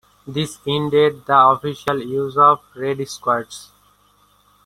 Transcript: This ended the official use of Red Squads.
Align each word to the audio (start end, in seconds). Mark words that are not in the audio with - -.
This 0.25 0.57
ended 0.67 1.27
the 1.27 1.37
official 1.37 2.01
use 2.01 2.35
of 2.35 2.61
Red 2.75 3.07
Squads. 3.07 3.69